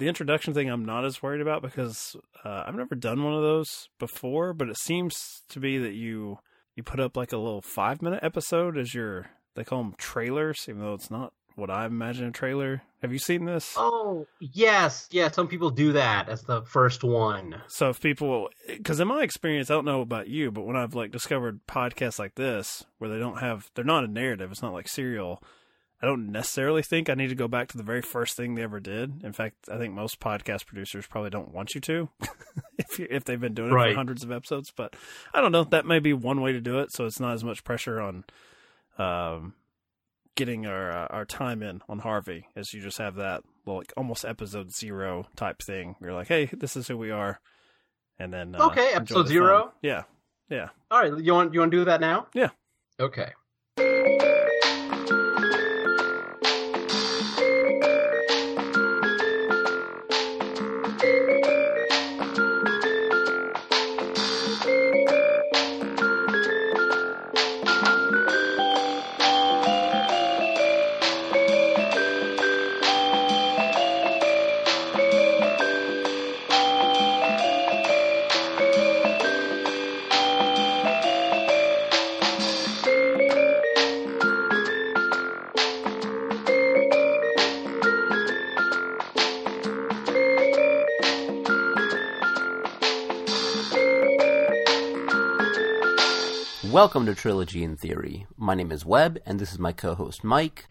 [0.00, 3.42] the introduction thing I'm not as worried about because uh, I've never done one of
[3.42, 6.38] those before, but it seems to be that you
[6.74, 10.66] you put up like a little five minute episode as your they call them trailers,
[10.68, 12.82] even though it's not what I imagine a trailer.
[13.02, 13.74] Have you seen this?
[13.76, 15.30] Oh yes, yeah.
[15.30, 17.60] Some people do that as the first one.
[17.68, 20.94] So if people, because in my experience, I don't know about you, but when I've
[20.94, 24.50] like discovered podcasts like this where they don't have, they're not a narrative.
[24.50, 25.42] It's not like serial.
[26.02, 28.62] I don't necessarily think I need to go back to the very first thing they
[28.62, 29.22] ever did.
[29.22, 32.08] In fact, I think most podcast producers probably don't want you to,
[32.78, 33.92] if you, if they've been doing it Right.
[33.92, 34.72] for hundreds of episodes.
[34.74, 34.96] But
[35.34, 35.64] I don't know.
[35.64, 38.24] That may be one way to do it, so it's not as much pressure on
[38.98, 39.54] um,
[40.36, 44.24] getting our uh, our time in on Harvey as you just have that like almost
[44.24, 45.96] episode zero type thing.
[46.00, 47.40] You're like, hey, this is who we are,
[48.18, 49.64] and then uh, Okay, episode zero?
[49.64, 49.72] fun.
[49.82, 50.02] Yeah,
[50.48, 50.68] yeah.
[50.90, 52.26] All right, you want you want to do that now?
[52.34, 52.48] Yeah.
[52.98, 53.32] Okay.
[96.70, 98.28] Welcome to Trilogy in Theory.
[98.36, 100.68] My name is Webb, and this is my co-host Mike.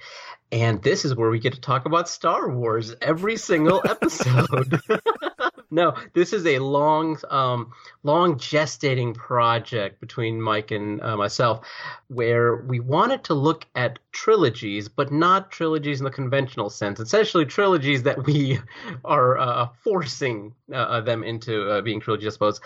[0.50, 4.80] And this is where we get to talk about Star Wars every single episode.
[5.72, 11.68] no, this is a long, um, long gestating project between Mike and uh, myself,
[12.08, 17.02] where we wanted to look at trilogies, but not trilogies in the conventional sense.
[17.02, 18.58] Essentially, trilogies that we
[19.04, 22.62] are uh, forcing uh, them into uh, being trilogies, I suppose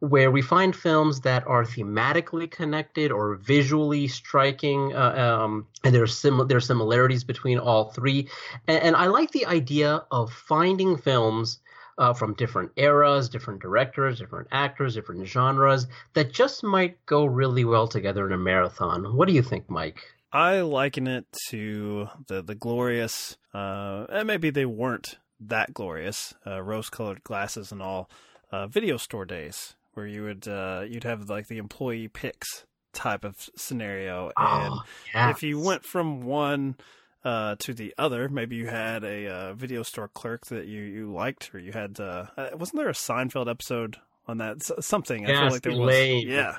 [0.00, 6.02] where we find films that are thematically connected or visually striking, uh, um, and there
[6.02, 8.28] are sim- there are similarities between all three.
[8.66, 11.60] And, and I like the idea of finding films
[11.98, 17.66] uh, from different eras, different directors, different actors, different genres that just might go really
[17.66, 19.14] well together in a marathon.
[19.14, 20.00] What do you think, Mike?
[20.32, 26.62] I liken it to the the glorious, uh, and maybe they weren't that glorious, uh,
[26.62, 28.10] rose-colored glasses and all,
[28.52, 33.24] uh, video store days where you would uh, you'd have like the employee picks type
[33.24, 34.82] of scenario, and Oh,
[35.14, 35.30] yeah.
[35.30, 36.76] if you went from one
[37.24, 41.12] uh, to the other, maybe you had a uh, video store clerk that you you
[41.12, 43.96] liked, or you had uh, uh, wasn't there a Seinfeld episode
[44.26, 45.24] on that S- something?
[45.26, 46.24] I feel like there was.
[46.24, 46.56] Yeah.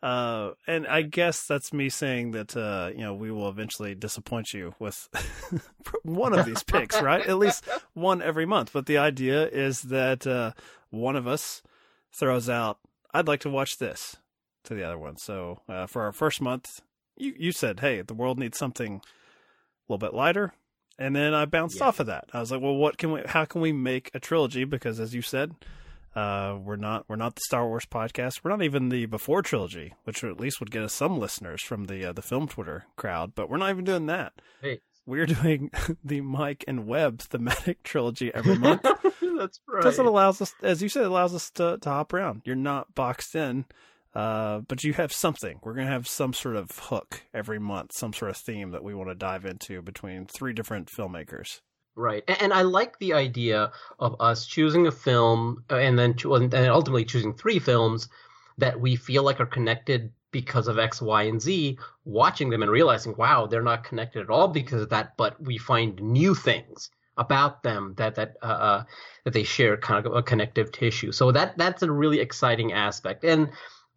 [0.00, 4.54] Uh, and I guess that's me saying that uh, you know we will eventually disappoint
[4.54, 5.08] you with
[6.04, 7.26] one of these picks, right?
[7.26, 8.70] At least one every month.
[8.72, 10.52] But the idea is that uh,
[10.90, 11.62] one of us
[12.12, 12.78] throws out,
[13.12, 14.16] "I'd like to watch this,"
[14.64, 15.16] to the other one.
[15.16, 16.80] So uh, for our first month,
[17.16, 20.52] you you said, "Hey, the world needs something a little bit lighter,"
[20.98, 21.86] and then I bounced Yeah.
[21.86, 22.28] off of that.
[22.32, 23.22] I was like, "Well, what can we?
[23.26, 25.54] How can we make a trilogy?" Because as you said.
[26.16, 28.40] Uh, we're not we're not the Star Wars podcast.
[28.42, 31.84] We're not even the before trilogy, which at least would get us some listeners from
[31.84, 33.34] the uh, the film Twitter crowd.
[33.36, 34.32] But we're not even doing that.
[34.60, 34.80] Hey.
[35.08, 35.70] We're doing
[36.04, 39.78] the Mike and Webb thematic trilogy every month That's right.
[39.78, 42.42] because it allows us, as you said, it allows us to, to hop around.
[42.44, 43.64] You're not boxed in,
[44.14, 45.60] uh, but you have something.
[45.62, 48.94] We're gonna have some sort of hook every month, some sort of theme that we
[48.94, 51.62] want to dive into between three different filmmakers.
[51.96, 56.34] Right, and I like the idea of us choosing a film uh, and then cho-
[56.34, 58.10] and then ultimately choosing three films
[58.58, 61.78] that we feel like are connected because of X, Y, and Z.
[62.04, 65.58] Watching them and realizing, wow, they're not connected at all because of that, but we
[65.58, 68.84] find new things about them that that uh, uh,
[69.24, 71.12] that they share kind of a connective tissue.
[71.12, 73.50] So that that's a really exciting aspect, and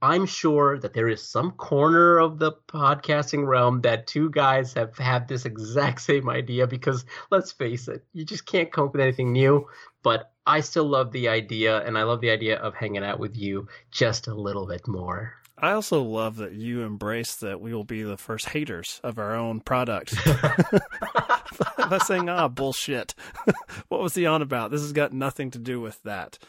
[0.03, 4.97] I'm sure that there is some corner of the podcasting realm that two guys have
[4.97, 9.01] had this exact same idea because let's face it, you just can't come up with
[9.01, 9.67] anything new.
[10.01, 13.37] But I still love the idea, and I love the idea of hanging out with
[13.37, 15.35] you just a little bit more.
[15.61, 19.35] I also love that you embrace that we will be the first haters of our
[19.35, 20.15] own product.
[21.77, 23.13] By saying, ah, bullshit.
[23.87, 24.71] what was he on about?
[24.71, 26.39] This has got nothing to do with that.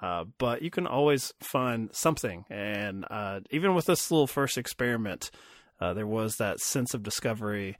[0.00, 2.44] Uh, but you can always find something.
[2.48, 5.30] And uh, even with this little first experiment,
[5.80, 7.76] uh, there was that sense of discovery,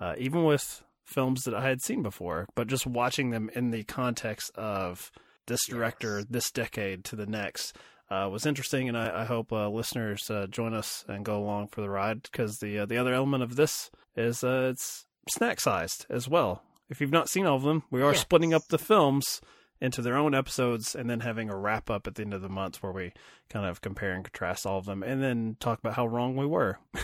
[0.00, 3.84] uh, even with films that I had seen before, but just watching them in the
[3.84, 5.10] context of
[5.46, 7.76] this director, this decade to the next.
[8.08, 11.68] Uh, was interesting, and I, I hope uh, listeners uh, join us and go along
[11.68, 15.60] for the ride because the uh, the other element of this is uh, it's snack
[15.60, 16.62] sized as well.
[16.88, 19.40] If you've not seen all of them, we are splitting up the films
[19.80, 22.48] into their own episodes and then having a wrap up at the end of the
[22.48, 23.12] month where we
[23.50, 26.46] kind of compare and contrast all of them and then talk about how wrong we
[26.46, 26.78] were.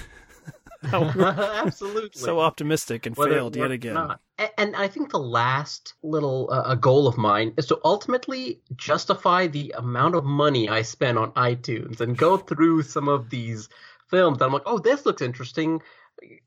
[0.93, 2.10] Absolutely.
[2.14, 3.94] So optimistic and Whether failed yet again.
[3.94, 4.20] not.
[4.58, 9.74] And I think the last little uh, goal of mine is to ultimately justify the
[9.76, 13.68] amount of money I spent on iTunes and go through some of these
[14.08, 14.40] films.
[14.40, 15.80] I'm like, oh, this looks interesting.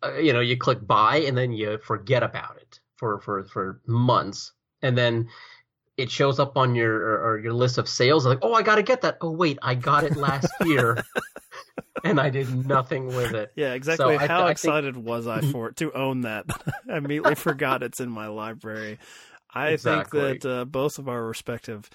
[0.03, 3.81] Uh, you know, you click buy and then you forget about it for for for
[3.85, 5.27] months, and then
[5.97, 8.25] it shows up on your or, or your list of sales.
[8.25, 9.17] Like, oh, I got to get that.
[9.21, 11.03] Oh, wait, I got it last year,
[12.05, 13.51] and I did nothing with it.
[13.55, 14.15] Yeah, exactly.
[14.17, 16.45] I- How I think- excited was I for to own that?
[16.89, 18.99] I immediately forgot it's in my library.
[19.53, 20.21] I Exactly.
[20.21, 21.89] think that uh, both of our respective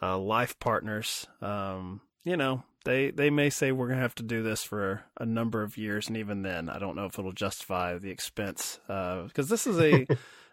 [0.00, 4.42] uh, life partners, um, you know, they they may say we're gonna have to do
[4.42, 7.98] this for a number of years, and even then, I don't know if it'll justify
[7.98, 10.06] the expense because this is a.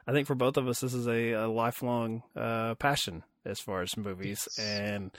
[0.07, 3.81] I think for both of us, this is a, a lifelong uh, passion as far
[3.83, 4.67] as movies Yes.
[4.67, 5.11] and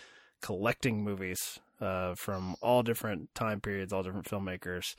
[0.42, 4.94] collecting movies uh, from all different time periods, all different filmmakers.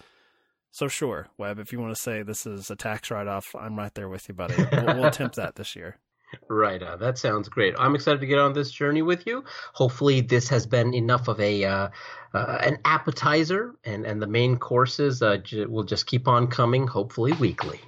[0.71, 3.93] So sure, Webb, if you want to say this is a tax write-off, I'm right
[3.93, 4.55] there with you, buddy.
[4.71, 5.97] We'll, we'll attempt that this year.
[6.47, 7.75] Right, uh, that sounds great.
[7.77, 9.43] I'm excited to get on this journey with you.
[9.73, 11.89] Hopefully, this has been enough of a uh,
[12.33, 16.87] uh, an appetizer, and and the main courses uh, j- will just keep on coming.
[16.87, 17.81] Hopefully, weekly.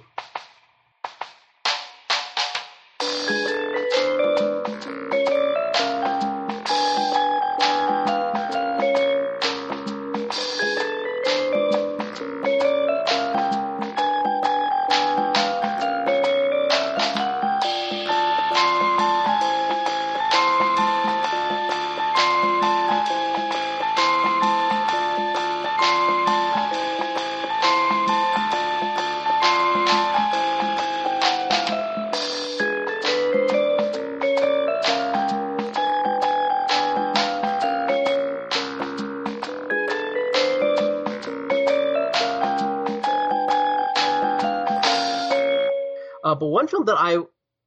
[46.34, 47.18] Uh, but one film that I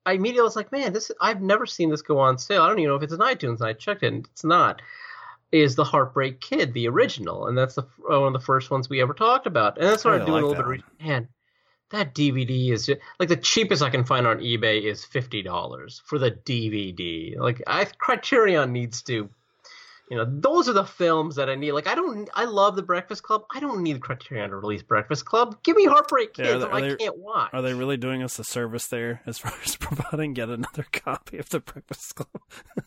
[0.06, 2.62] I immediately was like, man, this I've never seen this go on sale.
[2.62, 3.60] I don't even know if it's in iTunes.
[3.60, 4.82] And I checked it, and it's not.
[5.54, 7.48] Is the Heartbreak Kid the original?
[7.48, 9.78] And that's the uh, one of the first ones we ever talked about.
[9.78, 10.80] And that's started I'm doing like a little bit.
[10.80, 11.30] Of, re- man,
[11.92, 16.02] that DVD is just, like the cheapest I can find on eBay is fifty dollars
[16.06, 17.38] for the DVD.
[17.38, 19.30] Like I Criterion needs to.
[20.10, 21.74] You know, those are the films that I need.
[21.74, 22.30] Like, I don't.
[22.34, 23.44] I love the Breakfast Club.
[23.54, 25.58] I don't need Criterion to release Breakfast Club.
[25.64, 26.64] Give me Heartbreak Yeah, Kids.
[26.64, 27.50] or they- I can't watch.
[27.54, 31.38] Are they really doing us a service there as far as providing yet another copy
[31.38, 32.30] of the Breakfast Club?